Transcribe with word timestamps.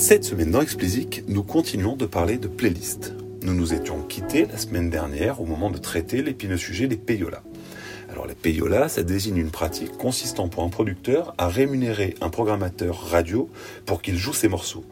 Cette 0.00 0.24
semaine 0.24 0.50
dans 0.50 0.62
Explicit, 0.62 1.22
nous 1.28 1.42
continuons 1.42 1.94
de 1.94 2.06
parler 2.06 2.38
de 2.38 2.48
playlists. 2.48 3.12
Nous 3.42 3.52
nous 3.52 3.74
étions 3.74 4.00
quittés 4.00 4.46
la 4.46 4.56
semaine 4.56 4.88
dernière 4.88 5.42
au 5.42 5.44
moment 5.44 5.70
de 5.70 5.76
traiter 5.76 6.22
l'épineux 6.22 6.56
sujet 6.56 6.86
des 6.88 6.96
payolas. 6.96 7.42
Alors 8.10 8.26
les 8.26 8.34
payolas, 8.34 8.88
ça 8.88 9.02
désigne 9.02 9.36
une 9.36 9.50
pratique 9.50 9.98
consistant 9.98 10.48
pour 10.48 10.64
un 10.64 10.70
producteur 10.70 11.34
à 11.36 11.48
rémunérer 11.48 12.14
un 12.22 12.30
programmateur 12.30 12.98
radio 13.10 13.50
pour 13.84 14.00
qu'il 14.00 14.16
joue 14.16 14.32
ses 14.32 14.48
morceaux. 14.48 14.86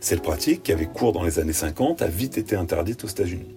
Cette 0.00 0.22
pratique, 0.22 0.62
qui 0.62 0.72
avait 0.72 0.86
cours 0.86 1.12
dans 1.12 1.24
les 1.24 1.38
années 1.38 1.52
50, 1.52 2.00
a 2.00 2.08
vite 2.08 2.38
été 2.38 2.56
interdite 2.56 3.04
aux 3.04 3.08
États-Unis. 3.08 3.54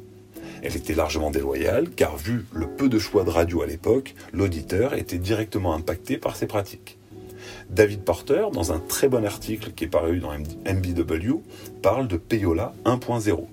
Elle 0.61 0.75
était 0.75 0.93
largement 0.93 1.31
déloyale, 1.31 1.89
car 1.89 2.17
vu 2.17 2.45
le 2.51 2.67
peu 2.67 2.89
de 2.89 2.99
choix 2.99 3.23
de 3.23 3.29
radio 3.29 3.61
à 3.61 3.65
l'époque, 3.65 4.13
l'auditeur 4.33 4.93
était 4.95 5.19
directement 5.19 5.73
impacté 5.73 6.17
par 6.17 6.35
ces 6.35 6.47
pratiques. 6.47 6.97
David 7.69 8.01
Porter, 8.01 8.45
dans 8.53 8.71
un 8.71 8.79
très 8.79 9.07
bon 9.07 9.25
article 9.25 9.71
qui 9.71 9.85
est 9.85 9.87
paru 9.87 10.19
dans 10.19 10.31
MBW, 10.31 11.41
parle 11.81 12.07
de 12.07 12.17
Payola 12.17 12.73
1.0. 12.85 13.45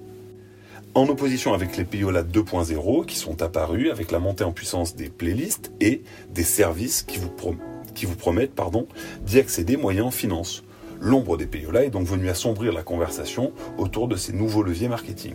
En 0.94 1.08
opposition 1.08 1.54
avec 1.54 1.76
les 1.76 1.84
Payola 1.84 2.22
2.0 2.22 3.06
qui 3.06 3.16
sont 3.16 3.42
apparus 3.42 3.90
avec 3.90 4.10
la 4.10 4.18
montée 4.18 4.44
en 4.44 4.52
puissance 4.52 4.96
des 4.96 5.08
playlists 5.08 5.70
et 5.80 6.02
des 6.30 6.42
services 6.42 7.02
qui 7.02 7.18
vous, 7.18 8.16
promettent 8.16 8.60
d'y 9.24 9.38
accéder 9.38 9.76
moyens 9.76 10.12
finance. 10.12 10.64
L'ombre 11.00 11.36
des 11.36 11.46
Payola 11.46 11.84
est 11.84 11.90
donc 11.90 12.06
venue 12.06 12.28
assombrir 12.28 12.72
la 12.72 12.82
conversation 12.82 13.52
autour 13.76 14.08
de 14.08 14.16
ces 14.16 14.32
nouveaux 14.32 14.62
leviers 14.62 14.88
marketing. 14.88 15.34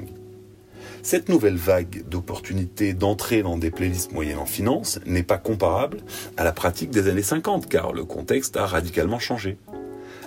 Cette 1.06 1.28
nouvelle 1.28 1.58
vague 1.58 2.08
d'opportunités 2.08 2.94
d'entrer 2.94 3.44
dans 3.44 3.58
des 3.58 3.72
playlists 3.72 4.14
moyennes 4.14 4.38
en 4.38 4.46
finance 4.46 5.02
n'est 5.06 5.22
pas 5.22 5.38
comparable 5.38 5.98
à 6.38 6.46
la 6.46 6.54
pratique 6.54 6.92
des 6.92 7.10
années 7.10 7.22
50 7.22 7.68
car 7.68 7.92
le 7.92 8.06
contexte 8.06 8.56
a 8.56 8.66
radicalement 8.66 9.20
changé. 9.20 9.58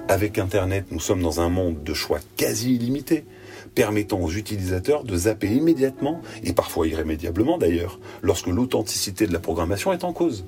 Avec 0.07 0.37
Internet, 0.37 0.85
nous 0.91 1.01
sommes 1.01 1.23
dans 1.23 1.41
un 1.41 1.49
monde 1.49 1.83
de 1.83 1.95
choix 1.95 2.19
quasi 2.37 2.75
illimité, 2.75 3.25
permettant 3.75 4.21
aux 4.21 4.31
utilisateurs 4.31 5.05
de 5.05 5.17
zapper 5.17 5.49
immédiatement, 5.49 6.21
et 6.45 6.53
parfois 6.53 6.87
irrémédiablement 6.87 7.57
d'ailleurs, 7.57 7.99
lorsque 8.21 8.49
l'authenticité 8.49 9.27
de 9.27 9.33
la 9.33 9.41
programmation 9.41 9.95
est 9.95 10.05
en 10.05 10.13
cause. 10.13 10.45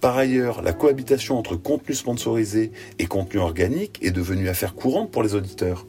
Par 0.00 0.16
ailleurs, 0.16 0.62
la 0.62 0.72
cohabitation 0.72 1.36
entre 1.36 1.56
contenu 1.56 1.96
sponsorisé 1.96 2.70
et 3.00 3.06
contenu 3.06 3.40
organique 3.40 3.98
est 4.00 4.12
devenue 4.12 4.48
affaire 4.48 4.76
courante 4.76 5.10
pour 5.10 5.24
les 5.24 5.34
auditeurs. 5.34 5.86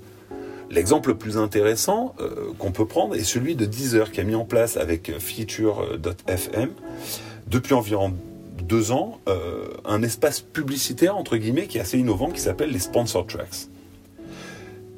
L'exemple 0.71 1.09
le 1.09 1.17
plus 1.17 1.37
intéressant 1.37 2.15
euh, 2.21 2.53
qu'on 2.57 2.71
peut 2.71 2.85
prendre 2.85 3.15
est 3.15 3.25
celui 3.25 3.55
de 3.55 3.65
Deezer 3.65 4.09
qui 4.11 4.21
a 4.21 4.23
mis 4.23 4.35
en 4.35 4.45
place 4.45 4.77
avec 4.77 5.11
Feature.fm 5.19 6.69
depuis 7.47 7.73
environ 7.73 8.13
deux 8.63 8.91
ans 8.93 9.19
euh, 9.27 9.65
un 9.83 10.01
espace 10.01 10.39
publicitaire 10.39 11.17
entre 11.17 11.35
guillemets 11.35 11.67
qui 11.67 11.77
est 11.77 11.81
assez 11.81 11.99
innovant 11.99 12.29
qui 12.29 12.39
s'appelle 12.39 12.71
les 12.71 12.79
Sponsor 12.79 13.27
Tracks. 13.27 13.67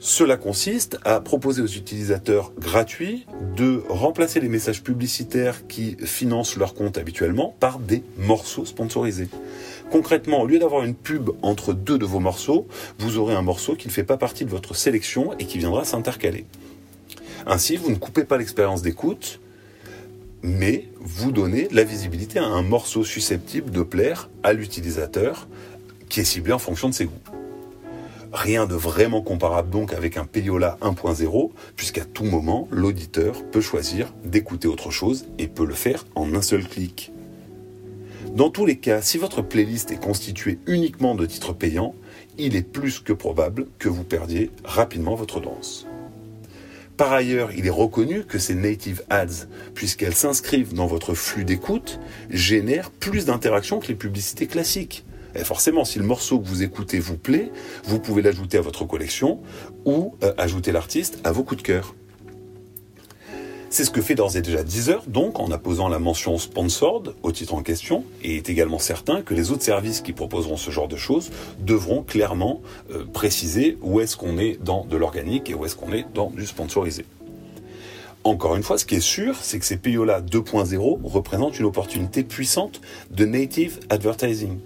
Cela 0.06 0.36
consiste 0.36 0.98
à 1.06 1.22
proposer 1.22 1.62
aux 1.62 1.66
utilisateurs 1.66 2.52
gratuits 2.60 3.26
de 3.56 3.82
remplacer 3.88 4.42
les 4.42 4.50
messages 4.50 4.84
publicitaires 4.84 5.66
qui 5.66 5.96
financent 6.04 6.58
leur 6.58 6.74
compte 6.74 6.98
habituellement 6.98 7.56
par 7.62 7.80
des 7.80 8.04
morceaux 8.18 8.66
sponsorisés. 8.66 9.30
Concrètement, 9.92 10.42
au 10.42 10.46
lieu 10.46 10.60
d'avoir 10.60 10.84
une 10.84 10.94
pub 10.94 11.30
entre 11.42 11.72
deux 11.72 11.98
de 11.98 12.04
vos 12.04 12.20
morceaux, 12.20 12.68
vous 13.00 13.18
aurez 13.18 13.34
un 13.34 13.44
morceau 13.44 13.78
qui 13.78 13.88
ne 13.88 13.94
fait 13.94 14.04
pas 14.04 14.18
partie 14.18 14.44
de 14.44 14.50
votre 14.50 14.76
sélection 14.76 15.32
et 15.40 15.46
qui 15.46 15.58
viendra 15.58 15.86
s'intercaler. 15.86 16.44
Ainsi, 17.48 17.78
vous 17.78 17.90
ne 17.90 17.96
coupez 17.96 18.26
pas 18.26 18.38
l'expérience 18.38 18.82
d'écoute, 18.82 19.40
mais 20.42 20.90
vous 21.00 21.32
donnez 21.32 21.70
la 21.72 21.86
visibilité 21.86 22.40
à 22.40 22.46
un 22.46 22.62
morceau 22.62 23.06
susceptible 23.06 23.72
de 23.72 23.84
plaire 23.84 24.30
à 24.44 24.52
l'utilisateur 24.52 25.48
qui 26.10 26.20
est 26.20 26.26
ciblé 26.26 26.52
en 26.52 26.60
fonction 26.60 26.90
de 26.90 26.94
ses 26.94 27.06
goûts. 27.06 27.43
Rien 28.34 28.66
de 28.66 28.74
vraiment 28.74 29.22
comparable 29.22 29.70
donc 29.70 29.94
avec 29.94 30.18
un 30.18 30.26
Payola 30.26 30.80
1.0, 30.82 31.52
puisqu'à 31.76 32.04
tout 32.04 32.24
moment, 32.24 32.68
l'auditeur 32.72 33.44
peut 33.52 33.62
choisir 33.62 34.12
d'écouter 34.26 34.68
autre 34.68 34.90
chose 34.90 35.28
et 35.38 35.48
peut 35.48 35.68
le 35.68 35.76
faire 35.76 36.08
en 36.16 36.34
un 36.34 36.42
seul 36.42 36.68
clic. 36.68 37.12
Dans 38.36 38.50
tous 38.50 38.66
les 38.66 38.78
cas, 38.78 39.04
si 39.04 39.20
votre 39.20 39.44
playlist 39.44 39.92
est 39.92 40.02
constituée 40.02 40.58
uniquement 40.66 41.14
de 41.14 41.28
titres 41.28 41.54
payants, 41.54 41.94
il 42.40 42.56
est 42.56 42.68
plus 42.68 43.00
que 43.00 43.14
probable 43.14 43.68
que 43.78 43.88
vous 43.88 44.04
perdiez 44.04 44.50
rapidement 44.64 45.14
votre 45.14 45.40
danse. 45.40 45.86
Par 46.98 47.14
ailleurs, 47.14 47.52
il 47.52 47.68
est 47.68 47.72
reconnu 47.72 48.24
que 48.24 48.40
ces 48.40 48.56
native 48.56 49.04
ads, 49.12 49.46
puisqu'elles 49.76 50.16
s'inscrivent 50.16 50.74
dans 50.74 50.88
votre 50.88 51.14
flux 51.14 51.46
d'écoute, 51.46 52.00
génèrent 52.32 52.90
plus 52.90 53.26
d'interactions 53.26 53.80
que 53.80 53.90
les 53.90 53.96
publicités 53.96 54.48
classiques. 54.48 55.06
Et 55.36 55.44
forcément, 55.44 55.86
si 55.86 56.00
le 56.00 56.06
morceau 56.06 56.40
que 56.40 56.48
vous 56.48 56.64
écoutez 56.64 57.00
vous 57.00 57.18
plaît, 57.18 57.52
vous 57.86 58.00
pouvez 58.00 58.22
l'ajouter 58.22 58.58
à 58.58 58.62
votre 58.62 58.86
collection 58.86 59.40
ou 59.86 60.16
euh, 60.24 60.34
ajouter 60.38 60.72
l'artiste 60.72 61.20
à 61.24 61.32
vos 61.32 61.44
coups 61.44 61.62
de 61.62 61.68
cœur. 61.68 61.96
C'est 63.74 63.86
ce 63.86 63.90
que 63.90 64.04
fait 64.04 64.14
d'ores 64.14 64.38
et 64.38 64.44
déjà 64.44 64.64
Deezer, 64.64 65.04
donc 65.08 65.40
en 65.40 65.50
apposant 65.50 65.88
la 65.88 65.98
mention 65.98 66.38
sponsored 66.38 67.16
au 67.24 67.32
titre 67.32 67.56
en 67.56 67.64
question, 67.64 68.04
et 68.22 68.38
est 68.38 68.48
également 68.48 68.78
certain 68.78 69.24
que 69.24 69.34
les 69.34 69.50
autres 69.50 69.64
services 69.64 70.02
qui 70.02 70.14
proposeront 70.14 70.58
ce 70.58 70.70
genre 70.70 70.88
de 70.88 70.96
choses 70.96 71.32
devront 71.60 72.04
clairement 72.04 72.62
euh, 72.92 73.04
préciser 73.12 73.80
où 73.82 74.00
est-ce 74.00 74.16
qu'on 74.16 74.38
est 74.38 74.64
dans 74.64 74.86
de 74.86 74.96
l'organique 74.96 75.50
et 75.50 75.56
où 75.56 75.66
est-ce 75.66 75.76
qu'on 75.76 75.92
est 75.92 76.06
dans 76.14 76.30
du 76.30 76.46
sponsorisé. 76.46 77.06
Encore 78.24 78.56
une 78.56 78.62
fois, 78.62 78.78
ce 78.78 78.86
qui 78.86 78.94
est 78.94 79.00
sûr, 79.00 79.38
c'est 79.42 79.58
que 79.58 79.66
ces 79.66 79.78
PO-là 79.78 80.22
2.0 80.22 81.00
représentent 81.04 81.58
une 81.58 81.66
opportunité 81.66 82.24
puissante 82.24 82.80
de 83.10 83.26
native 83.26 83.80
advertising 83.90 84.60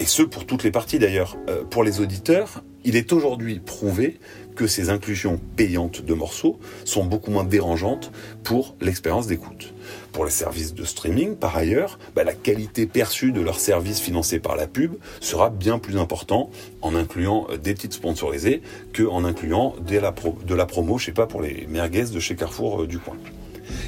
et 0.00 0.06
ce 0.06 0.22
pour 0.22 0.46
toutes 0.46 0.64
les 0.64 0.70
parties 0.70 0.98
d'ailleurs. 0.98 1.36
Euh, 1.48 1.64
pour 1.64 1.84
les 1.84 2.00
auditeurs, 2.00 2.62
il 2.84 2.96
est 2.96 3.12
aujourd'hui 3.12 3.60
prouvé 3.60 4.18
que 4.54 4.66
ces 4.66 4.90
inclusions 4.90 5.40
payantes 5.56 6.02
de 6.02 6.14
morceaux 6.14 6.58
sont 6.84 7.04
beaucoup 7.04 7.30
moins 7.30 7.44
dérangeantes 7.44 8.12
pour 8.42 8.76
l'expérience 8.80 9.26
d'écoute. 9.26 9.72
Pour 10.12 10.24
les 10.24 10.30
services 10.30 10.74
de 10.74 10.84
streaming, 10.84 11.36
par 11.36 11.56
ailleurs, 11.56 11.98
bah, 12.14 12.24
la 12.24 12.34
qualité 12.34 12.86
perçue 12.86 13.32
de 13.32 13.40
leurs 13.40 13.58
services 13.58 14.00
financés 14.00 14.38
par 14.38 14.54
la 14.54 14.66
pub 14.66 14.94
sera 15.20 15.50
bien 15.50 15.78
plus 15.78 15.96
importante 15.96 16.50
en 16.82 16.94
incluant 16.94 17.46
euh, 17.50 17.56
des 17.56 17.74
titres 17.74 17.96
sponsorisés 17.96 18.62
qu'en 18.94 19.24
incluant 19.24 19.74
de 19.86 19.98
la, 19.98 20.14
de 20.46 20.54
la 20.54 20.66
promo, 20.66 20.98
je 20.98 21.06
sais 21.06 21.12
pas, 21.12 21.26
pour 21.26 21.42
les 21.42 21.66
merguez 21.68 22.04
de 22.04 22.20
chez 22.20 22.36
Carrefour 22.36 22.82
euh, 22.82 22.86
du 22.86 22.98
coin. 22.98 23.16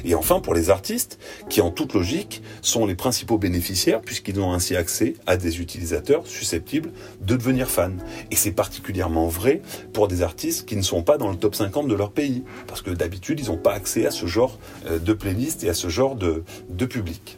Et 0.05 0.15
enfin, 0.15 0.39
pour 0.39 0.53
les 0.53 0.69
artistes, 0.69 1.19
qui 1.49 1.61
en 1.61 1.71
toute 1.71 1.93
logique 1.93 2.41
sont 2.61 2.85
les 2.85 2.95
principaux 2.95 3.37
bénéficiaires 3.37 4.01
puisqu'ils 4.01 4.39
ont 4.39 4.53
ainsi 4.53 4.75
accès 4.75 5.15
à 5.25 5.37
des 5.37 5.59
utilisateurs 5.59 6.25
susceptibles 6.27 6.91
de 7.21 7.35
devenir 7.35 7.69
fans. 7.69 7.91
Et 8.31 8.35
c'est 8.35 8.51
particulièrement 8.51 9.27
vrai 9.27 9.61
pour 9.93 10.07
des 10.07 10.21
artistes 10.21 10.67
qui 10.67 10.75
ne 10.75 10.81
sont 10.81 11.03
pas 11.03 11.17
dans 11.17 11.29
le 11.29 11.37
top 11.37 11.55
50 11.55 11.87
de 11.87 11.95
leur 11.95 12.11
pays, 12.11 12.43
parce 12.67 12.81
que 12.81 12.91
d'habitude, 12.91 13.39
ils 13.39 13.47
n'ont 13.47 13.57
pas 13.57 13.73
accès 13.73 14.05
à 14.05 14.11
ce 14.11 14.25
genre 14.25 14.57
euh, 14.87 14.99
de 14.99 15.13
playlist 15.13 15.63
et 15.63 15.69
à 15.69 15.73
ce 15.73 15.89
genre 15.89 16.15
de, 16.15 16.43
public. 16.85 17.37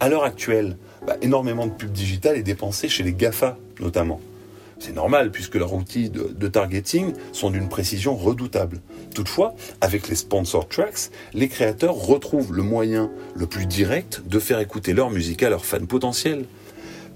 À 0.00 0.08
l'heure 0.08 0.24
actuelle, 0.24 0.76
bah, 1.06 1.16
énormément 1.22 1.66
de 1.66 1.72
pubs 1.72 1.92
digitales 1.92 2.36
est 2.36 2.42
dépensée 2.42 2.88
chez 2.88 3.02
les 3.02 3.12
GAFA 3.12 3.56
notamment. 3.80 4.20
C'est 4.84 4.96
normal 4.96 5.30
puisque 5.30 5.54
leurs 5.54 5.74
outils 5.74 6.10
de, 6.10 6.48
targeting 6.48 7.12
sont 7.30 7.50
d'une 7.50 7.68
précision 7.68 8.16
redoutable. 8.16 8.80
Toutefois, 9.14 9.54
avec 9.80 10.08
les 10.08 10.16
sponsor 10.16 10.66
tracks, 10.66 11.12
les 11.34 11.46
créateurs 11.46 11.94
retrouvent 11.94 12.52
le 12.52 12.64
moyen 12.64 13.08
le 13.36 13.46
plus 13.46 13.66
direct 13.66 14.22
de 14.26 14.40
faire 14.40 14.58
écouter 14.58 14.92
leur 14.92 15.10
musique 15.10 15.44
à 15.44 15.50
leurs 15.50 15.64
fans 15.64 15.86
potentiels. 15.86 16.46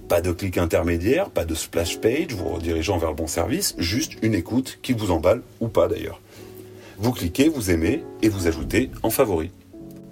Pas 0.09 0.21
de 0.21 0.31
clic 0.31 0.59
intermédiaire, 0.59 1.29
pas 1.31 1.45
de 1.45 1.57
splash 1.57 1.99
page 1.99 2.35
vous 2.35 2.51
redirigeant 2.51 2.99
vers 2.99 3.11
le 3.11 3.17
bon 3.17 3.27
service, 3.27 3.75
juste 3.79 4.13
une 4.23 4.35
écoute 4.35 4.79
qui 4.81 4.93
vous 4.93 5.11
emballe 5.11 5.43
ou 5.59 5.67
pas 5.67 5.89
d'ailleurs. 5.89 6.21
Vous 6.99 7.11
cliquez, 7.11 7.49
vous 7.49 7.73
aimez 7.73 8.05
et 8.23 8.29
vous 8.29 8.47
ajoutez 8.47 8.93
en 9.03 9.11
favori 9.11 9.51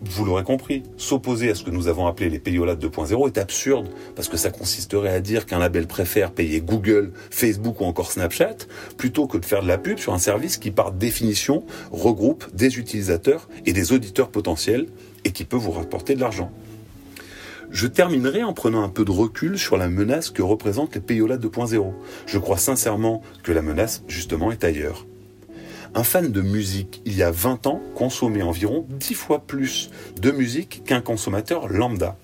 vous 0.09 0.25
l'aurez 0.25 0.45
compris, 0.45 0.83
s'opposer 0.97 1.51
à 1.51 1.55
ce 1.55 1.63
que 1.63 1.71
nous 1.71 1.89
avons 1.89 2.07
appelé 2.07 2.29
les 2.31 2.39
payolades 2.39 2.85
2.0 2.85 3.27
est 3.29 3.39
absurde, 3.39 3.89
parce 4.15 4.29
que 4.29 4.37
ça 4.37 4.51
consisterait 4.51 5.15
à 5.15 5.21
dire 5.21 5.47
qu'un 5.47 5.59
label 5.59 5.87
préfère 5.87 6.33
payer 6.33 6.61
Google, 6.61 7.13
Facebook 7.31 7.81
ou 7.81 7.85
encore 7.85 8.13
Snapchat, 8.13 8.57
plutôt 8.97 9.27
que 9.27 9.39
de 9.39 9.45
faire 9.45 9.63
de 9.63 9.69
la 9.69 9.79
pub 9.79 9.99
sur 9.99 10.13
un 10.13 10.19
service 10.19 10.59
qui, 10.59 10.71
par 10.71 10.93
définition, 10.93 11.65
regroupe 11.91 12.45
des 12.55 12.79
utilisateurs 12.79 13.49
et 13.67 13.73
des 13.73 13.93
auditeurs 13.93 14.31
potentiels 14.31 14.87
et 15.25 15.33
qui 15.33 15.45
peut 15.45 15.57
vous 15.57 15.73
rapporter 15.73 16.15
de 16.15 16.21
l'argent. 16.21 16.51
Je 17.71 17.87
terminerai 17.87 18.45
en 18.45 18.53
prenant 18.53 18.85
un 18.85 18.89
peu 18.89 19.05
de 19.05 19.11
recul 19.11 19.59
sur 19.59 19.77
la 19.77 19.89
menace 19.89 20.31
que 20.31 20.43
représentent 20.43 20.95
les 20.95 21.01
payolades 21.01 21.45
2.0. 21.45 21.93
Je 22.27 22.39
crois 22.39 22.59
sincèrement 22.59 23.23
que 23.43 23.53
la 23.53 23.63
menace, 23.63 24.05
justement, 24.07 24.53
est 24.53 24.65
ailleurs. 24.65 25.07
Un 25.97 26.03
fan 26.03 26.33
de 26.33 26.41
musique, 26.41 27.03
il 27.05 27.17
y 27.17 27.23
a 27.23 27.31
20 27.31 27.69
ans, 27.69 27.81
consommait 27.95 28.43
environ 28.43 28.85
10 28.89 29.15
fois 29.15 29.47
plus 29.47 29.91
de 30.21 30.33
musique 30.33 30.83
qu'un 30.85 31.01
consommateur 31.01 31.69
lambda. 31.69 32.17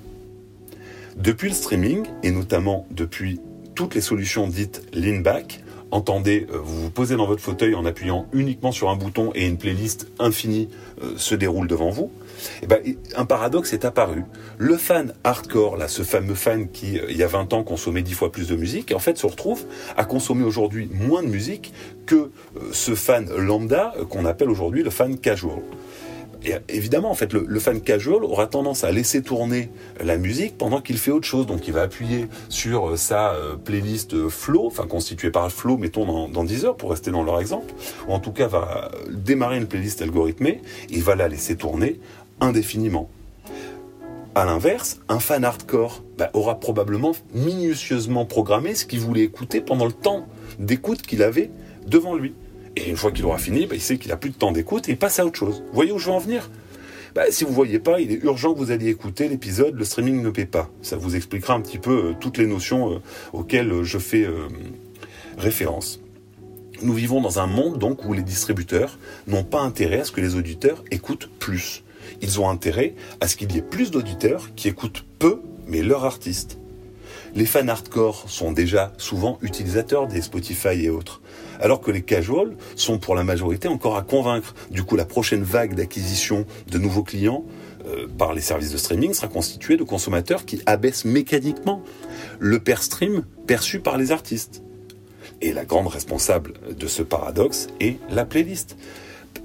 Depuis 1.17 1.51
le 1.51 1.55
streaming, 1.55 2.05
et 2.25 2.33
notamment 2.33 2.89
depuis 2.91 3.41
toutes 3.77 3.95
les 3.95 4.01
solutions 4.01 4.49
dites 4.49 4.83
lean 4.93 5.21
back, 5.21 5.63
entendez, 5.91 6.47
euh, 6.53 6.59
vous 6.59 6.83
vous 6.83 6.91
posez 6.91 7.17
dans 7.17 7.27
votre 7.27 7.43
fauteuil 7.43 7.75
en 7.75 7.85
appuyant 7.85 8.27
uniquement 8.33 8.73
sur 8.73 8.91
un 8.91 8.97
bouton 8.97 9.31
et 9.35 9.47
une 9.47 9.59
playlist 9.59 10.09
infinie 10.19 10.69
euh, 11.03 11.15
se 11.17 11.35
déroule 11.35 11.67
devant 11.67 11.91
vous, 11.91 12.11
eh 12.63 12.67
ben, 12.67 12.81
un 13.17 13.25
paradoxe 13.25 13.73
est 13.73 13.85
apparu. 13.85 14.25
Le 14.59 14.77
fan 14.77 15.15
hardcore, 15.25 15.77
là, 15.77 15.89
ce 15.89 16.03
fameux 16.03 16.35
fan 16.35 16.71
qui, 16.71 16.99
euh, 16.99 17.07
il 17.11 17.17
y 17.17 17.23
a 17.23 17.27
20 17.27 17.53
ans, 17.53 17.63
consommait 17.63 18.03
10 18.03 18.15
fois 18.15 18.33
plus 18.33 18.49
de 18.49 18.57
musique, 18.57 18.93
en 18.93 18.99
fait 18.99 19.19
se 19.19 19.27
retrouve 19.27 19.65
à 19.97 20.05
consommer 20.05 20.45
aujourd'hui 20.45 20.89
moins 20.93 21.23
de 21.23 21.29
musique 21.29 21.73
que 22.07 22.31
ce 22.73 22.95
fan 22.95 23.29
lambda 23.37 23.95
qu'on 24.09 24.25
appelle 24.25 24.51
aujourd'hui 24.51 24.83
le 24.83 24.91
fan 24.91 25.19
casual 25.19 25.61
et 26.45 26.55
évidemment, 26.69 27.11
en 27.11 27.15
fait, 27.15 27.33
le, 27.33 27.61
fan 27.61 27.81
casual 27.81 28.25
aura 28.25 28.47
tendance 28.47 28.85
à 28.85 28.91
laisser 28.91 29.23
tourner 29.23 29.71
la 30.03 30.17
musique 30.17 30.57
pendant 30.57 30.81
qu'il 30.81 30.99
fait 30.99 31.11
autre 31.11 31.27
chose. 31.27 31.47
Donc, 31.47 31.67
il 31.69 31.75
va 31.75 31.83
appuyer 31.83 32.27
sur 32.49 32.91
euh, 32.91 32.97
sa 32.97 33.33
euh, 33.33 33.57
playlist 33.57 34.29
flow, 34.29 34.67
enfin 34.67 34.87
constituée 34.87 35.31
par 35.31 35.51
flow, 35.51 35.77
mettons 35.77 36.07
dans, 36.07 36.29
dans 36.29 36.45
10 36.45 36.65
heures 36.65 36.77
pour 36.77 36.91
rester 36.91 37.11
dans 37.11 37.23
leur 37.23 37.41
exemple, 37.41 37.73
ou 38.09 38.13
en 38.13 38.21
tout 38.21 38.33
cas 38.33 38.47
va 38.47 38.91
démarrer 39.11 39.59
une 39.59 39.67
playlist 39.67 40.01
algorithmée 40.03 40.63
et 40.91 41.01
va 41.01 41.15
la 41.15 41.29
laisser 41.29 41.57
tourner 41.57 42.01
indéfiniment. 42.41 43.11
À 44.35 44.45
l'inverse, 44.45 45.01
un 45.09 45.19
fan 45.19 45.45
hardcore 45.45 46.05
bah, 46.17 46.31
aura 46.35 46.61
probablement 46.61 47.13
minutieusement 47.35 48.25
programmé 48.25 48.77
ce 48.77 48.87
qu'il 48.87 49.01
voulait 49.01 49.23
écouter 49.23 49.61
pendant 49.61 49.87
le 49.87 49.93
temps 49.93 50.27
d'écoute 50.61 51.03
qu'il 51.03 51.23
avait 51.23 51.51
devant 51.87 52.15
lui. 52.15 52.33
Et 52.77 52.89
une 52.89 52.97
fois 52.97 53.11
qu'il 53.11 53.25
aura 53.25 53.39
fini, 53.39 53.67
bah, 53.67 53.75
il 53.75 53.81
sait 53.81 53.99
qu'il 53.99 54.13
a 54.13 54.17
plus 54.17 54.31
de 54.31 54.37
temps 54.37 54.53
d'écoute 54.53 54.89
et 54.89 54.93
il 54.93 54.99
passe 54.99 55.19
à 55.19 55.27
autre 55.27 55.39
chose. 55.39 55.63
Vous 55.67 55.75
voyez 55.75 55.93
où 55.93 55.99
je 55.99 56.07
veux 56.07 56.13
en 56.13 56.19
venir? 56.19 56.51
Bah, 57.15 57.25
si 57.31 57.45
vous 57.45 57.53
voyez 57.53 57.81
pas, 57.81 58.01
il 58.01 58.13
est 58.13 58.23
urgent 58.23 58.55
que 58.55 58.59
vous 58.59 58.71
alliez 58.71 58.89
écouter 58.89 59.29
l'épisode 59.29 59.75
Le 59.75 59.85
streaming 59.85 60.23
ne 60.23 60.31
paie 60.31 60.47
pas. 60.47 60.71
Ça 60.81 60.97
vous 60.97 61.17
expliquera 61.17 61.55
un 61.55 61.61
petit 61.61 61.79
peu 61.79 62.11
euh, 62.11 62.15
toutes 62.19 62.39
les 62.39 62.47
notions 62.47 62.95
euh, 62.95 62.99
auxquelles 63.33 63.71
euh, 63.73 63.83
je 63.83 63.99
fais 63.99 64.29
référence. 65.37 66.01
Nous 66.83 66.95
vivons 66.95 67.21
dans 67.21 67.41
un 67.41 67.47
monde 67.47 67.79
donc 67.79 68.05
où 68.05 68.13
les 68.13 68.23
distributeurs 68.23 68.99
n'ont 69.27 69.45
pas 69.45 69.61
intérêt 69.61 70.01
à 70.01 70.05
ce 70.05 70.13
que 70.13 70.21
les 70.21 70.37
auditeurs 70.37 70.85
écoutent 70.91 71.29
plus. 71.39 71.83
Ils 72.23 72.41
ont 72.41 72.49
intérêt 72.49 72.95
à 73.21 73.29
ce 73.29 73.37
qu'il 73.37 73.53
y 73.53 73.59
ait 73.59 73.63
plus 73.63 73.91
d'auditeurs 73.91 74.55
qui 74.55 74.69
écoutent 74.69 75.05
peu 75.19 75.41
mais 75.67 75.83
leur 75.83 76.05
artiste. 76.05 76.59
Les 77.35 77.47
fans 77.47 77.69
hardcore 77.69 78.29
sont 78.29 78.51
déjà 78.51 78.93
souvent 78.99 79.39
utilisateurs 79.41 80.09
des 80.09 80.21
Spotify 80.21 80.85
et 80.85 80.91
autres, 80.91 81.21
alors 81.61 81.81
que 81.81 81.91
les 81.91 82.03
casuals 82.03 82.57
sont 82.75 82.99
pour 82.99 83.15
la 83.15 83.23
majorité 83.23 83.69
encore 83.69 83.97
à 83.97 84.03
convaincre. 84.03 84.55
Du 84.71 84.83
coup, 84.83 84.97
la 84.97 85.05
prochaine 85.05 85.43
vague 85.43 85.75
d'acquisition 85.75 86.45
de 86.69 86.79
nouveaux 86.79 87.05
clients 87.05 87.45
euh, 87.87 88.09
par 88.19 88.35
les 88.35 88.41
services 88.41 88.73
de 88.73 88.77
streaming 88.77 89.15
sera 89.15 89.29
constituée 89.29 89.77
de 89.77 89.85
consommateurs 89.85 90.45
qui 90.45 90.61
abaissent 90.67 91.05
mécaniquement 91.05 91.83
le 92.41 92.59
per 92.59 92.77
stream 92.83 93.25
perçu 93.47 93.79
par 93.81 93.97
les 93.97 94.11
artistes. 94.11 94.63
Et 95.41 95.53
la 95.53 95.65
grande 95.65 95.87
responsable 95.87 96.55
de 96.77 96.87
ce 96.87 97.03
paradoxe 97.03 97.69
est 97.81 97.99
la 98.11 98.25
playlist. 98.25 98.77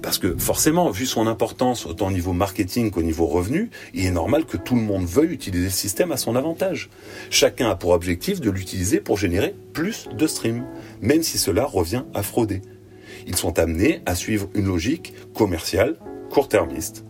Parce 0.02 0.18
que 0.18 0.36
forcément, 0.36 0.90
vu 0.90 1.06
son 1.06 1.26
importance 1.26 1.86
autant 1.86 2.08
au 2.08 2.12
niveau 2.12 2.32
marketing 2.32 2.90
qu'au 2.90 3.02
niveau 3.02 3.26
revenu, 3.26 3.70
il 3.94 4.06
est 4.06 4.10
normal 4.10 4.44
que 4.44 4.56
tout 4.56 4.74
le 4.74 4.80
monde 4.80 5.04
veuille 5.04 5.32
utiliser 5.32 5.64
le 5.64 5.70
système 5.70 6.12
à 6.12 6.16
son 6.16 6.36
avantage. 6.36 6.90
Chacun 7.30 7.70
a 7.70 7.74
pour 7.74 7.90
objectif 7.90 8.40
de 8.40 8.50
l'utiliser 8.50 9.00
pour 9.00 9.18
générer 9.18 9.54
plus 9.72 10.08
de 10.16 10.26
streams, 10.26 10.64
même 11.00 11.22
si 11.22 11.38
cela 11.38 11.64
revient 11.64 12.04
à 12.14 12.22
frauder. 12.22 12.62
Ils 13.26 13.36
sont 13.36 13.58
amenés 13.58 14.02
à 14.06 14.14
suivre 14.14 14.48
une 14.54 14.66
logique 14.66 15.14
commerciale 15.34 15.96
court-termiste. 16.30 17.04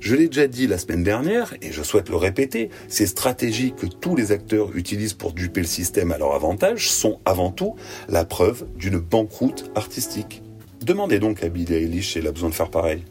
Je 0.00 0.16
l'ai 0.16 0.26
déjà 0.26 0.48
dit 0.48 0.66
la 0.66 0.78
semaine 0.78 1.04
dernière, 1.04 1.54
et 1.62 1.70
je 1.70 1.82
souhaite 1.82 2.08
le 2.08 2.16
répéter, 2.16 2.70
ces 2.88 3.06
stratégies 3.06 3.72
que 3.72 3.86
tous 3.86 4.16
les 4.16 4.32
acteurs 4.32 4.76
utilisent 4.76 5.14
pour 5.14 5.32
duper 5.32 5.60
le 5.60 5.66
système 5.66 6.10
à 6.12 6.18
leur 6.18 6.34
avantage 6.34 6.90
sont 6.90 7.20
avant 7.24 7.50
tout 7.50 7.76
la 8.08 8.24
preuve 8.24 8.66
d'une 8.76 8.98
banqueroute 8.98 9.70
artistique. 9.74 10.42
Demandez 10.84 11.20
donc 11.20 11.42
à 11.44 11.48
Billy 11.48 11.74
Eilish 11.74 12.12
si 12.12 12.18
elle 12.18 12.26
a 12.26 12.32
besoin 12.32 12.48
de 12.48 12.54
faire 12.54 12.70
pareil. 12.70 13.04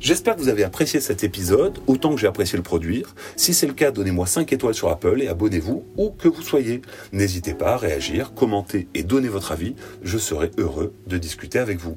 J'espère 0.00 0.36
que 0.36 0.40
vous 0.40 0.48
avez 0.48 0.62
apprécié 0.62 1.00
cet 1.00 1.24
épisode 1.24 1.80
autant 1.88 2.14
que 2.14 2.20
j'ai 2.20 2.28
apprécié 2.28 2.56
le 2.56 2.62
produire. 2.62 3.16
Si 3.34 3.52
c'est 3.52 3.66
le 3.66 3.72
cas, 3.72 3.90
donnez-moi 3.90 4.26
5 4.26 4.52
étoiles 4.52 4.74
sur 4.74 4.88
Apple 4.88 5.20
et 5.20 5.26
abonnez-vous 5.26 5.84
où 5.96 6.10
que 6.10 6.28
vous 6.28 6.42
soyez. 6.42 6.82
N'hésitez 7.12 7.54
pas 7.54 7.72
à 7.72 7.76
réagir, 7.76 8.32
commenter 8.32 8.86
et 8.94 9.02
donner 9.02 9.28
votre 9.28 9.50
avis. 9.50 9.74
Je 10.02 10.18
serai 10.18 10.52
heureux 10.56 10.94
de 11.08 11.18
discuter 11.18 11.58
avec 11.58 11.78
vous. 11.78 11.96